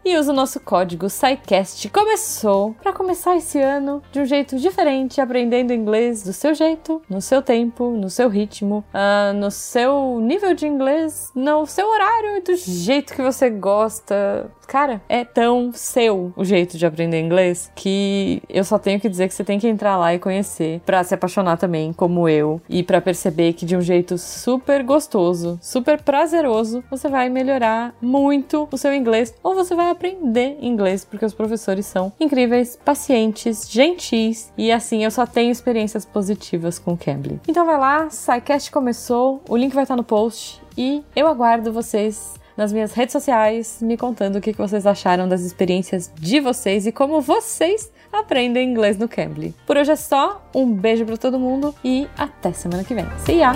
[0.05, 1.89] e usa o nosso código SciCast.
[1.89, 7.21] Começou para começar esse ano de um jeito diferente, aprendendo inglês do seu jeito, no
[7.21, 12.41] seu tempo, no seu ritmo, ah, no seu nível de inglês, no seu horário e
[12.41, 14.28] do jeito que você gosta.
[14.67, 19.27] Cara, é tão seu o jeito de aprender inglês que eu só tenho que dizer
[19.27, 22.83] que você tem que entrar lá e conhecer pra se apaixonar também, como eu, e
[22.83, 28.77] pra perceber que de um jeito super gostoso, super prazeroso, você vai melhorar muito o
[28.77, 34.71] seu inglês ou você vai aprender inglês, porque os professores são incríveis, pacientes, gentis e
[34.71, 37.39] assim eu só tenho experiências positivas com o Cambly.
[37.47, 42.38] Então vai lá, SciCast começou, o link vai estar no post e eu aguardo vocês
[42.59, 46.91] nas minhas redes sociais, me contando o que vocês acharam das experiências de vocês e
[46.91, 49.55] como vocês aprendem inglês no Cambly.
[49.65, 53.05] Por hoje é só, um beijo pra todo mundo e até semana que vem.
[53.25, 53.53] See ya!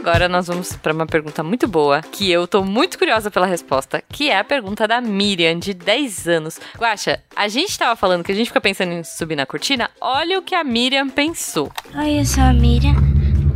[0.00, 4.02] Agora nós vamos para uma pergunta muito boa, que eu tô muito curiosa pela resposta,
[4.08, 6.58] que é a pergunta da Miriam, de 10 anos.
[6.78, 10.38] Guaxa, a gente tava falando que a gente fica pensando em subir na cortina, olha
[10.38, 11.70] o que a Miriam pensou.
[11.94, 12.94] Oi, eu sou a Miriam,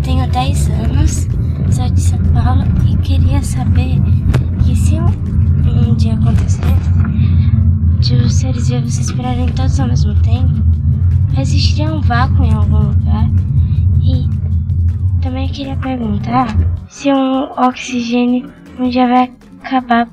[0.04, 1.26] tenho 10 anos,
[1.74, 3.96] sou de São Paulo e queria saber
[4.66, 5.06] que se um,
[5.66, 6.60] um dia acontecer
[8.00, 10.52] de os seres vivos respirarem todos ao mesmo tempo,
[11.40, 13.30] existiria um vácuo em algum lugar?
[15.24, 16.46] Também queria perguntar
[16.86, 19.32] se o oxigênio um dia vai
[19.62, 20.06] acabar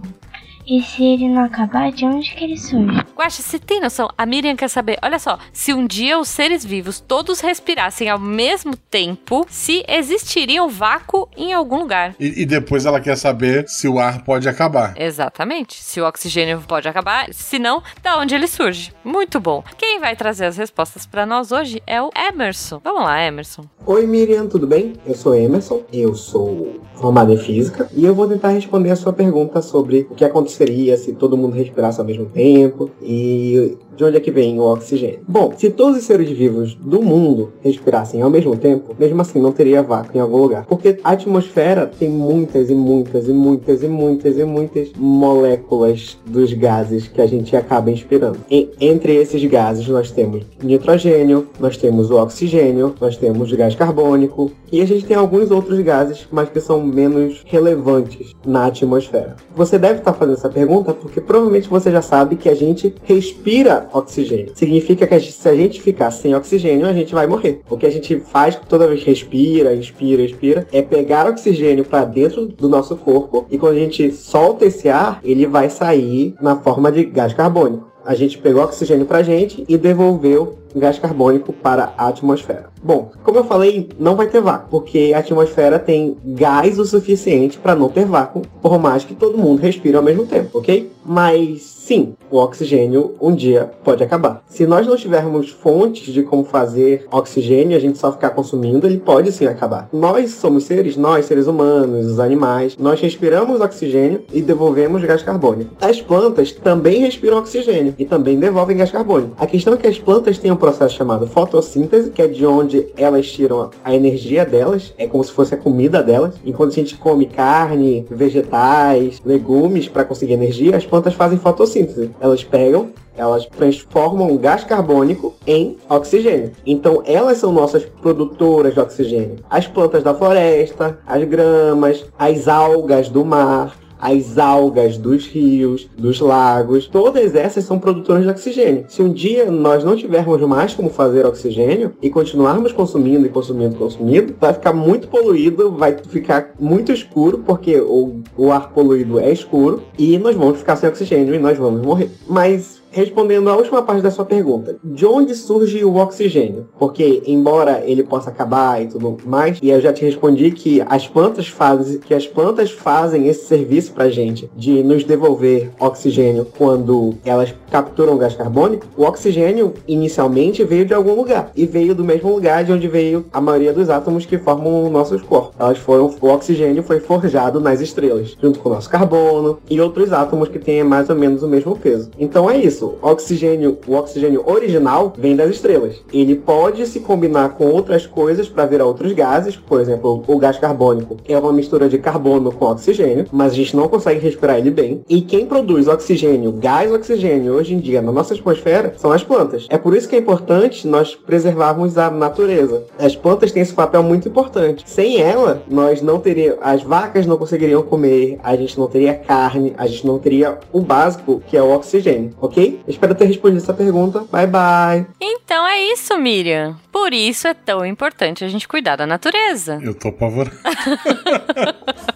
[0.71, 2.97] E se ele não acabar, de onde que ele surge?
[3.13, 4.07] Guaxa, você tem noção?
[4.17, 8.17] A Miriam quer saber, olha só, se um dia os seres vivos todos respirassem ao
[8.17, 12.15] mesmo tempo, se existiria um vácuo em algum lugar.
[12.17, 14.93] E, e depois ela quer saber se o ar pode acabar.
[14.95, 15.75] Exatamente.
[15.75, 18.93] Se o oxigênio pode acabar, se não, da onde ele surge.
[19.03, 19.61] Muito bom.
[19.77, 22.79] Quem vai trazer as respostas para nós hoje é o Emerson.
[22.81, 23.65] Vamos lá, Emerson.
[23.85, 24.93] Oi Miriam, tudo bem?
[25.05, 29.11] Eu sou Emerson, eu sou formado em física e eu vou tentar responder a sua
[29.11, 30.23] pergunta sobre o que
[30.61, 34.63] aconteceria se todo mundo respirasse ao mesmo tempo e de onde é que vem o
[34.63, 35.19] oxigênio.
[35.27, 39.51] Bom, se todos os seres vivos do mundo respirassem ao mesmo tempo, mesmo assim não
[39.51, 43.87] teria vácuo em algum lugar, porque a atmosfera tem muitas e muitas e muitas e
[43.87, 48.39] muitas e muitas moléculas dos gases que a gente acaba inspirando.
[48.49, 54.51] E, entre esses gases nós temos nitrogênio, nós temos o oxigênio, nós temos gás carbônico
[54.71, 59.35] e a gente tem alguns outros gases, mas que são menos relevantes na atmosfera.
[59.55, 63.87] Você deve estar fazendo essa pergunta porque provavelmente você já sabe que a gente respira
[63.93, 64.51] oxigênio.
[64.55, 67.61] Significa que a gente, se a gente ficar sem oxigênio, a gente vai morrer.
[67.69, 72.05] O que a gente faz toda vez que respira, inspira, expira, é pegar oxigênio para
[72.05, 76.55] dentro do nosso corpo e quando a gente solta esse ar, ele vai sair na
[76.55, 77.91] forma de gás carbônico.
[78.03, 82.69] A gente pegou oxigênio pra gente e devolveu gás carbônico para a atmosfera.
[82.83, 87.59] Bom, como eu falei, não vai ter vácuo, porque a atmosfera tem gás o suficiente
[87.59, 90.91] para não ter vácuo, por mais que todo mundo respire ao mesmo tempo, ok?
[91.05, 94.43] Mas sim, o oxigênio um dia pode acabar.
[94.47, 98.97] Se nós não tivermos fontes de como fazer oxigênio, a gente só ficar consumindo, ele
[98.97, 99.89] pode sim acabar.
[99.91, 105.75] Nós somos seres, nós seres humanos, os animais, nós respiramos oxigênio e devolvemos gás carbônico.
[105.81, 109.35] As plantas também respiram oxigênio e também devolvem gás carbônico.
[109.37, 112.87] A questão é que as plantas têm um processo chamado fotossíntese, que é de onde
[112.95, 116.35] elas tiram a energia delas, é como se fosse a comida delas.
[116.45, 122.11] Enquanto a gente come carne, vegetais, legumes para conseguir energia, as plantas fazem fotossíntese.
[122.19, 126.53] Elas pegam elas transformam o gás carbônico em oxigênio.
[126.65, 129.35] Então, elas são nossas produtoras de oxigênio.
[129.49, 136.19] As plantas da floresta, as gramas, as algas do mar, as algas dos rios, dos
[136.19, 138.85] lagos, todas essas são produtoras de oxigênio.
[138.87, 143.75] Se um dia nós não tivermos mais como fazer oxigênio e continuarmos consumindo e consumindo,
[143.75, 149.31] consumindo, vai ficar muito poluído, vai ficar muito escuro, porque o, o ar poluído é
[149.31, 152.09] escuro, e nós vamos ficar sem oxigênio e nós vamos morrer.
[152.27, 156.67] Mas respondendo à última parte da sua pergunta, de onde surge o oxigênio?
[156.77, 161.07] Porque embora ele possa acabar e tudo mais, e eu já te respondi que as
[161.07, 167.15] plantas fazem, que as plantas fazem esse serviço pra gente de nos devolver oxigênio quando
[167.23, 172.33] elas capturam gás carbônico, o oxigênio inicialmente veio de algum lugar e veio do mesmo
[172.33, 175.55] lugar de onde veio a maioria dos átomos que formam nossos corpos.
[175.57, 180.11] Elas foram, o oxigênio foi forjado nas estrelas, junto com o nosso carbono e outros
[180.11, 182.11] átomos que têm mais ou menos o mesmo peso.
[182.19, 186.01] Então é isso isso, oxigênio, o oxigênio original vem das estrelas.
[186.11, 190.57] Ele pode se combinar com outras coisas para virar outros gases, por exemplo, o gás
[190.57, 194.71] carbônico é uma mistura de carbono com oxigênio, mas a gente não consegue respirar ele
[194.71, 195.03] bem.
[195.07, 199.67] E quem produz oxigênio, gás oxigênio hoje em dia na nossa atmosfera são as plantas.
[199.69, 202.83] É por isso que é importante nós preservarmos a natureza.
[202.97, 204.83] As plantas têm esse papel muito importante.
[204.87, 209.73] Sem ela, nós não teríamos, as vacas não conseguiriam comer, a gente não teria carne,
[209.77, 212.70] a gente não teria o básico que é o oxigênio, ok?
[212.87, 214.25] Espero ter respondido essa pergunta.
[214.31, 215.05] Bye bye.
[215.19, 216.77] Então é isso, Miriam.
[216.91, 219.79] Por isso é tão importante a gente cuidar da natureza.
[219.81, 220.55] Eu tô apavorado.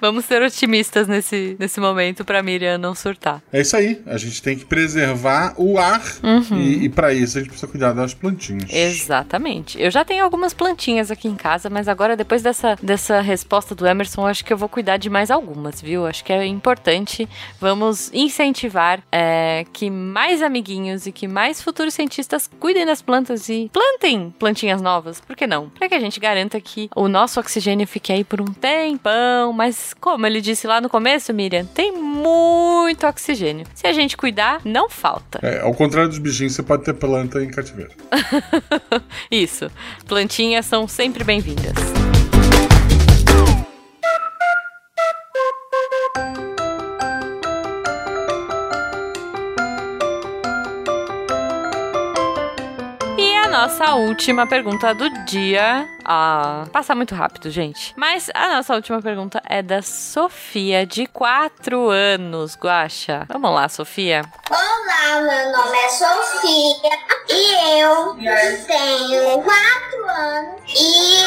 [0.00, 3.42] Vamos ser otimistas nesse, nesse momento pra Miriam não surtar.
[3.52, 4.00] É isso aí.
[4.06, 6.02] A gente tem que preservar o ar.
[6.22, 6.58] Uhum.
[6.58, 8.72] E, e para isso a gente precisa cuidar das plantinhas.
[8.72, 9.80] Exatamente.
[9.80, 13.86] Eu já tenho algumas plantinhas aqui em casa, mas agora, depois dessa, dessa resposta do
[13.86, 16.06] Emerson, acho que eu vou cuidar de mais algumas, viu?
[16.06, 17.28] Acho que é importante.
[17.60, 23.70] Vamos incentivar é, que mais amiguinhos e que mais futuros cientistas cuidem das plantas e
[23.72, 25.20] plantem plantinhas novas.
[25.20, 25.68] Por que não?
[25.70, 29.87] Para que a gente garanta que o nosso oxigênio fique aí por um tempão, mas
[29.94, 33.66] como ele disse lá no começo, Miriam, tem muito oxigênio.
[33.74, 35.38] Se a gente cuidar, não falta.
[35.42, 37.92] É, ao contrário dos bichinhos, você pode ter planta em cativeiro.
[39.30, 39.70] Isso.
[40.06, 41.74] Plantinhas são sempre bem-vindas.
[53.48, 55.88] A nossa última pergunta do dia.
[56.04, 57.94] Ah, passa muito rápido, gente.
[57.96, 63.24] Mas a nossa última pergunta é da Sofia, de 4 anos, Guaxa.
[63.26, 64.22] Vamos lá, Sofia.
[64.50, 66.90] Olá, meu nome é Sofia
[67.30, 68.16] e eu
[68.66, 71.24] tenho 4 anos e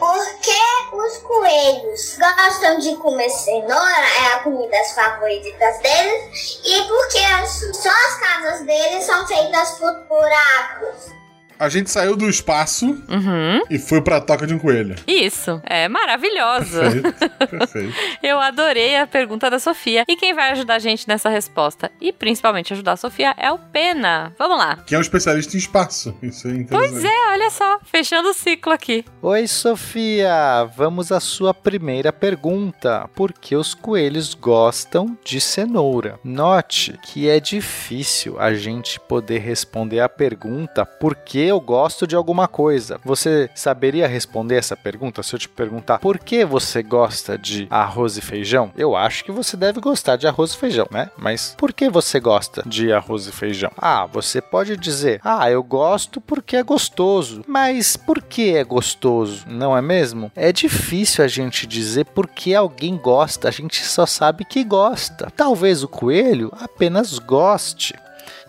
[0.00, 4.06] Por que os coelhos gostam de comer cenoura?
[4.22, 6.60] É a comida favorita deles.
[6.64, 11.23] E porque as, só as casas deles são feitas por buracos.
[11.58, 13.62] A gente saiu do espaço Uhum.
[13.70, 14.96] e foi pra toca de um coelho.
[15.06, 16.80] Isso, é maravilhoso.
[16.80, 17.94] Perfeito, perfeito.
[18.22, 20.04] Eu adorei a pergunta da Sofia.
[20.08, 21.90] E quem vai ajudar a gente nessa resposta?
[22.00, 24.32] E principalmente ajudar a Sofia é o Pena.
[24.38, 24.76] Vamos lá.
[24.86, 26.16] Que é um especialista em espaço.
[26.22, 26.92] Isso é interessante.
[26.92, 29.04] Pois é, olha só, fechando o ciclo aqui.
[29.22, 30.64] Oi, Sofia!
[30.76, 33.08] Vamos à sua primeira pergunta.
[33.14, 36.18] Por que os coelhos gostam de cenoura?
[36.24, 42.16] Note que é difícil a gente poder responder a pergunta por que eu gosto de
[42.16, 43.00] alguma coisa.
[43.04, 48.16] Você saberia responder essa pergunta se eu te perguntar por que você gosta de arroz
[48.16, 48.72] e feijão?
[48.76, 51.10] Eu acho que você deve gostar de arroz e feijão, né?
[51.16, 53.70] Mas por que você gosta de arroz e feijão?
[53.76, 57.42] Ah, você pode dizer: "Ah, eu gosto porque é gostoso".
[57.46, 59.44] Mas por que é gostoso?
[59.48, 60.30] Não é mesmo?
[60.34, 65.32] É difícil a gente dizer por que alguém gosta, a gente só sabe que gosta.
[65.36, 67.94] Talvez o coelho apenas goste.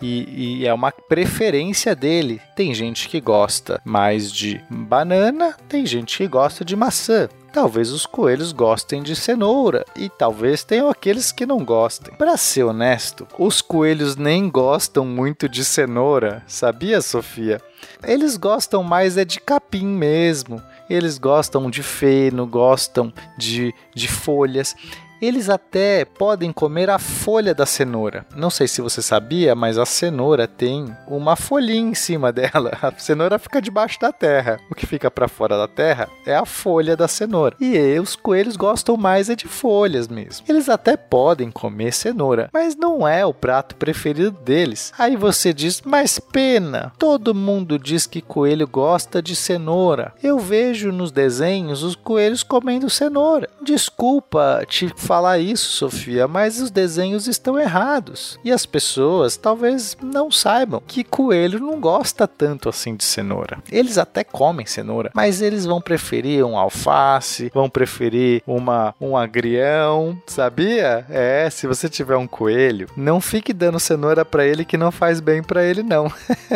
[0.00, 2.40] E, e é uma preferência dele.
[2.54, 7.28] Tem gente que gosta mais de banana, tem gente que gosta de maçã.
[7.52, 12.14] Talvez os coelhos gostem de cenoura e talvez tenham aqueles que não gostem.
[12.14, 17.58] Para ser honesto, os coelhos nem gostam muito de cenoura, sabia, Sofia?
[18.04, 20.62] Eles gostam mais é de capim mesmo.
[20.88, 24.74] Eles gostam de feno, gostam de, de folhas.
[25.20, 28.26] Eles até podem comer a folha da cenoura.
[28.34, 32.76] Não sei se você sabia, mas a cenoura tem uma folhinha em cima dela.
[32.82, 34.58] A cenoura fica debaixo da terra.
[34.70, 37.56] O que fica para fora da terra é a folha da cenoura.
[37.60, 40.46] E os coelhos gostam mais é de folhas mesmo.
[40.48, 44.92] Eles até podem comer cenoura, mas não é o prato preferido deles.
[44.98, 50.12] Aí você diz: "Mas pena, todo mundo diz que coelho gosta de cenoura.
[50.22, 53.48] Eu vejo nos desenhos os coelhos comendo cenoura.
[53.62, 58.40] Desculpa te falar isso, Sofia, mas os desenhos estão errados.
[58.42, 63.58] E as pessoas talvez não saibam que coelho não gosta tanto assim de cenoura.
[63.70, 70.20] Eles até comem cenoura, mas eles vão preferir um alface, vão preferir uma um agrião,
[70.26, 71.06] sabia?
[71.08, 75.20] É, se você tiver um coelho, não fique dando cenoura para ele que não faz
[75.20, 76.12] bem para ele não.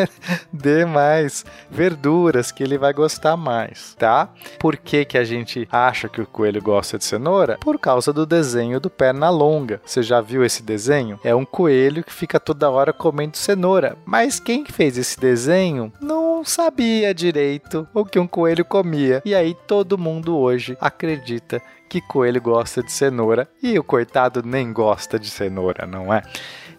[0.53, 4.29] Dê mais verduras que ele vai gostar mais, tá?
[4.59, 7.57] Por que que a gente acha que o coelho gosta de cenoura?
[7.61, 8.40] Por causa do desenho
[8.81, 9.81] do perna longa.
[9.85, 11.19] Você já viu esse desenho?
[11.23, 13.97] É um coelho que fica toda hora comendo cenoura.
[14.05, 19.23] Mas quem fez esse desenho não sabia direito o que um coelho comia.
[19.25, 24.73] E aí todo mundo hoje acredita que coelho gosta de cenoura e o coitado nem
[24.73, 26.23] gosta de cenoura, não é?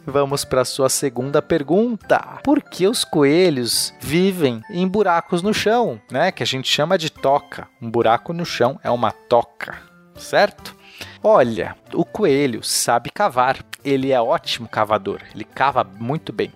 [0.05, 2.39] Vamos para sua segunda pergunta.
[2.43, 6.31] Por que os coelhos vivem em buracos no chão, né?
[6.31, 7.67] Que a gente chama de toca.
[7.81, 9.77] Um buraco no chão é uma toca,
[10.15, 10.75] certo?
[11.23, 13.59] Olha, o coelho sabe cavar.
[13.83, 15.21] Ele é ótimo cavador.
[15.33, 16.51] Ele cava muito bem.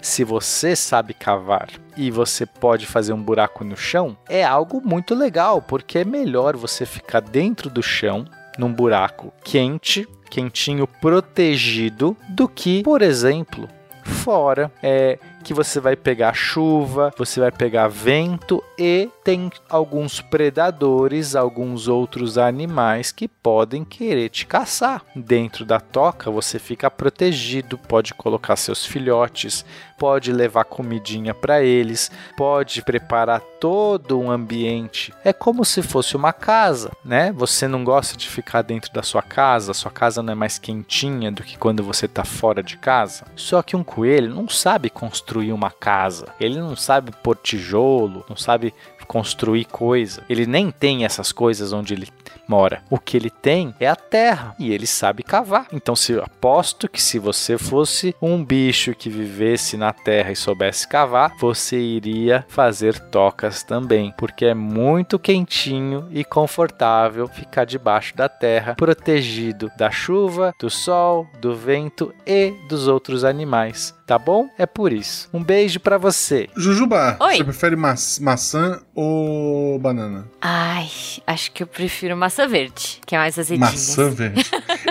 [0.00, 5.14] Se você sabe cavar e você pode fazer um buraco no chão, é algo muito
[5.14, 8.24] legal, porque é melhor você ficar dentro do chão,
[8.58, 13.68] num buraco quente, quentinho, protegido, do que, por exemplo,
[14.04, 15.18] fora, é
[15.48, 22.36] que você vai pegar chuva, você vai pegar vento e tem alguns predadores, alguns outros
[22.36, 25.02] animais que podem querer te caçar.
[25.16, 29.64] Dentro da toca você fica protegido, pode colocar seus filhotes,
[29.98, 35.12] pode levar comidinha para eles, pode preparar todo um ambiente.
[35.24, 37.32] É como se fosse uma casa, né?
[37.32, 41.32] Você não gosta de ficar dentro da sua casa, sua casa não é mais quentinha
[41.32, 43.24] do que quando você está fora de casa.
[43.34, 46.28] Só que um coelho não sabe construir uma casa.
[46.40, 48.72] Ele não sabe pôr tijolo, não sabe
[49.08, 50.22] construir coisa.
[50.28, 52.08] Ele nem tem essas coisas onde ele
[52.48, 52.82] mora.
[52.90, 55.66] O que ele tem é a terra e ele sabe cavar.
[55.72, 60.36] Então, se eu aposto que se você fosse um bicho que vivesse na terra e
[60.36, 68.16] soubesse cavar, você iria fazer tocas também, porque é muito quentinho e confortável ficar debaixo
[68.16, 73.94] da terra, protegido da chuva, do sol, do vento e dos outros animais.
[74.06, 74.48] Tá bom?
[74.56, 75.28] É por isso.
[75.34, 76.48] Um beijo para você.
[76.56, 77.36] Jujuba, Oi.
[77.36, 80.26] você prefere ma maçã ou banana?
[80.40, 80.88] Ai,
[81.26, 83.70] acho que eu prefiro maçã verde, que é mais azedinha.
[83.70, 84.44] Maçã verde.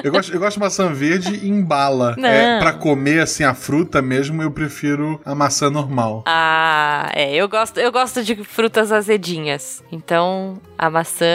[0.03, 2.15] eu, gosto, eu gosto de maçã verde em bala.
[2.17, 2.27] Não.
[2.27, 6.23] É, pra comer assim a fruta mesmo, eu prefiro a maçã normal.
[6.25, 9.83] Ah, é, eu gosto, eu gosto de frutas azedinhas.
[9.91, 11.25] Então, A maçã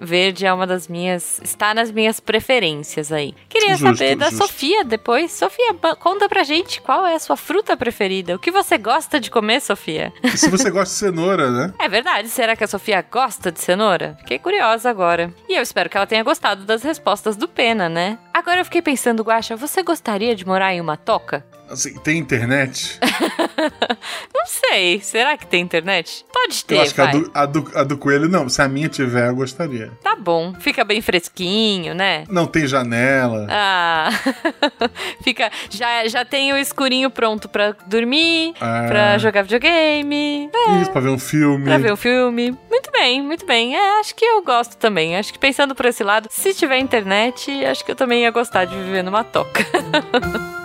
[0.00, 1.40] verde é uma das minhas.
[1.42, 3.34] está nas minhas preferências aí.
[3.48, 4.46] Queria Justo, saber da justo.
[4.46, 5.32] Sofia depois.
[5.32, 8.34] Sofia, conta pra gente qual é a sua fruta preferida.
[8.34, 10.12] O que você gosta de comer, Sofia?
[10.22, 11.72] E se você gosta de cenoura, né?
[11.86, 14.16] É verdade, será que a Sofia gosta de cenoura?
[14.20, 15.32] Fiquei curiosa agora.
[15.48, 18.18] E eu espero que ela tenha gostado das respostas do Pena, né?
[18.36, 21.42] Agora eu fiquei pensando, Guaxa, você gostaria de morar em uma toca?
[21.70, 23.00] Assim, tem internet?
[24.32, 26.24] Não sei, será que tem internet?
[26.32, 27.12] Pode ter, eu acho que a vai.
[27.14, 28.48] do, a, do, a do coelho não.
[28.48, 29.90] Se a minha tiver, eu gostaria.
[30.02, 32.24] Tá bom, fica bem fresquinho, né?
[32.28, 33.46] Não tem janela.
[33.50, 34.10] Ah,
[35.24, 35.50] fica.
[35.70, 38.84] Já, já tem o escurinho pronto pra dormir, Ah.
[38.86, 40.48] pra jogar videogame,
[40.82, 41.64] Isso, pra ver um filme.
[41.64, 42.56] pra ver o filme.
[42.70, 43.74] Muito bem, muito bem.
[43.76, 45.16] É, acho que eu gosto também.
[45.16, 48.64] Acho que pensando por esse lado, se tiver internet, acho que eu também ia gostar
[48.64, 49.64] de viver numa toca.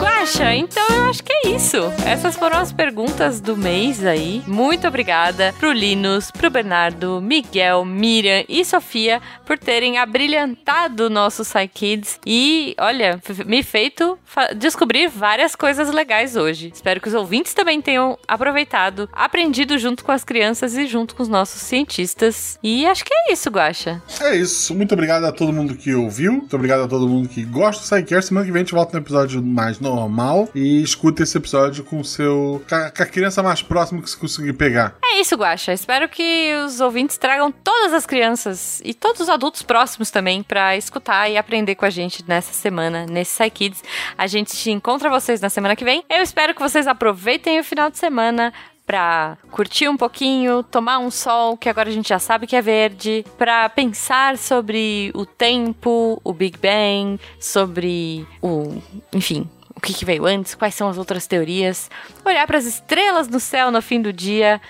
[0.00, 1.76] Guaxa, então eu acho que é isso.
[2.04, 4.42] Essas foram as perguntas do mês aí.
[4.48, 11.44] Muito obrigada pro Linus, pro Bernardo, Miguel, Miriam e Sofia por terem abrilhantado o nosso
[11.72, 14.18] Kids e, olha, me feito
[14.56, 16.72] descobrir várias coisas legais hoje.
[16.74, 21.22] Espero que os ouvintes também tenham aproveitado, aprendido junto com as crianças e junto com
[21.22, 22.58] os nossos cientistas.
[22.60, 24.02] E acho que é isso, Guaxa.
[24.20, 24.74] É isso.
[24.74, 26.32] Muito obrigado a todo mundo que ouviu.
[26.32, 28.28] Muito obrigado a todo mundo que gosta do SciCast.
[28.28, 30.48] Semana que vem a gente volta no episódio mais normal.
[30.52, 32.62] E escuta esse episódio com seu.
[32.68, 34.96] com a, criança mais próxima que você conseguir pegar.
[35.04, 35.72] É isso, Guaxa.
[35.72, 40.76] Espero que os ouvintes tragam todas as crianças e todos os adultos próximos também pra
[40.76, 43.82] escutar e aprender com a gente nessa semana, nesse Kids.
[44.16, 46.04] A gente encontra vocês na semana que vem.
[46.08, 48.52] Eu espero que vocês aproveitem o final de semana
[48.86, 52.62] pra curtir um pouquinho, tomar um sol, que agora a gente já sabe que é
[52.62, 58.82] verde, pra pensar sobre o tempo, o Big Bang, sobre o,
[59.12, 59.48] enfim,
[59.84, 61.90] que, que veio antes, quais são as outras teorias,
[62.24, 64.60] olhar para as estrelas no céu no fim do dia,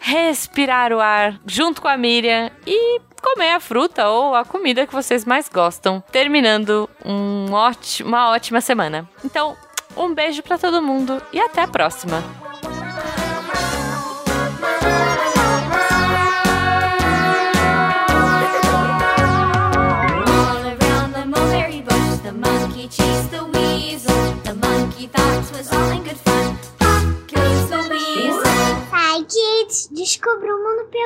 [0.00, 4.92] respirar o ar junto com a Miriam e comer a fruta ou a comida que
[4.92, 9.08] vocês mais gostam, terminando um óti- uma ótima semana.
[9.24, 9.56] Então,
[9.96, 12.22] um beijo para todo mundo e até a próxima.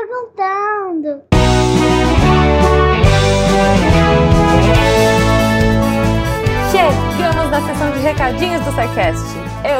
[0.01, 1.23] Perguntando.
[6.71, 9.25] Chegamos na sessão de recadinhos do SciCast.
[9.65, 9.80] Eu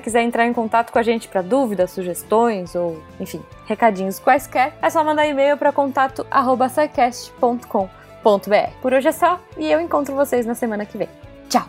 [0.00, 4.90] quiser entrar em contato com a gente para dúvidas, sugestões ou, enfim, recadinhos quaisquer, é
[4.90, 8.70] só mandar e-mail para contato@scicast.com.br.
[8.82, 11.08] Por hoje é só e eu encontro vocês na semana que vem.
[11.48, 11.66] Tchau.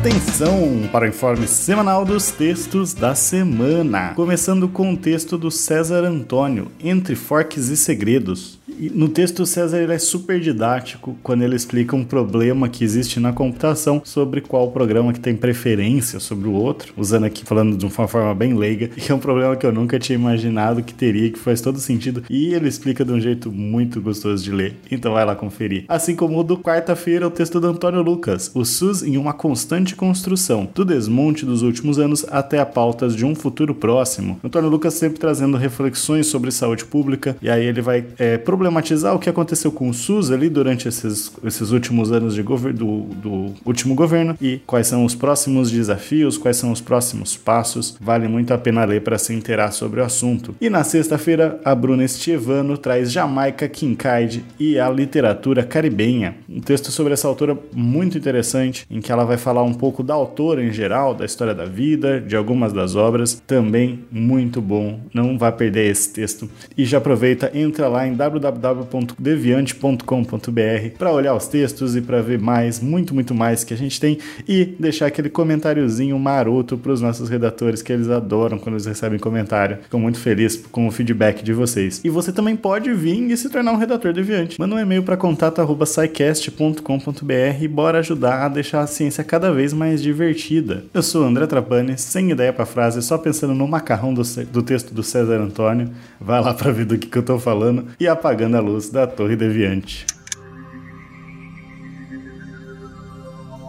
[0.00, 4.14] Atenção para o informe semanal dos textos da semana.
[4.14, 8.58] Começando com o texto do César Antônio, Entre Forques e Segredos.
[8.78, 13.32] No texto, o César é super didático quando ele explica um problema que existe na
[13.32, 18.08] computação sobre qual programa que tem preferência sobre o outro, usando aqui falando de uma
[18.08, 21.38] forma bem leiga, que é um problema que eu nunca tinha imaginado que teria, que
[21.38, 24.76] faz todo sentido, e ele explica de um jeito muito gostoso de ler.
[24.90, 25.84] Então vai lá conferir.
[25.88, 29.94] Assim como o do quarta-feira, o texto do Antônio Lucas, o SUS em uma constante
[29.94, 34.40] construção, do desmonte dos últimos anos até a pautas de um futuro próximo.
[34.42, 39.18] Antônio Lucas sempre trazendo reflexões sobre saúde pública, e aí ele vai é, problematizar o
[39.18, 43.54] que aconteceu com o SUS ali durante esses, esses últimos anos de gover- do, do
[43.64, 47.96] último governo e quais são os próximos desafios, quais são os próximos passos.
[48.00, 50.54] Vale muito a pena ler para se inteirar sobre o assunto.
[50.60, 56.34] E na sexta-feira, a Bruna Estevano traz Jamaica Kincaid e a literatura caribenha.
[56.48, 60.14] Um texto sobre essa autora muito interessante, em que ela vai falar um pouco da
[60.14, 63.40] autora em geral, da história da vida, de algumas das obras.
[63.46, 65.00] Também muito bom.
[65.12, 66.48] Não vai perder esse texto.
[66.76, 72.38] E já aproveita, entra lá em www www.deviante.com.br para olhar os textos e para ver
[72.38, 77.00] mais, muito, muito mais que a gente tem e deixar aquele comentáriozinho maroto para os
[77.00, 79.78] nossos redatores que eles adoram quando eles recebem comentário.
[79.82, 82.00] Ficam muito felizes com o feedback de vocês.
[82.04, 84.58] E você também pode vir e se tornar um redator deviante.
[84.58, 90.02] Manda um e-mail para contato@scicast.com.br e bora ajudar a deixar a ciência cada vez mais
[90.02, 90.84] divertida.
[90.92, 94.22] Eu sou André Trapani, sem ideia para frase, só pensando no macarrão do,
[94.52, 95.90] do texto do César Antônio.
[96.20, 98.06] Vai lá para ver do que, que eu tô falando e
[98.40, 100.06] apagando a luz da Torre Deviante.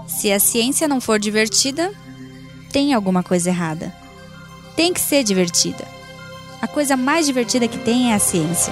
[0.08, 1.92] Se a ciência não for divertida,
[2.72, 3.94] tem alguma coisa errada.
[4.76, 5.86] Tem que ser divertida.
[6.62, 8.72] A coisa mais divertida que tem é a ciência.